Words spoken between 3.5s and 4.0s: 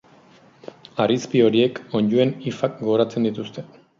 maiz.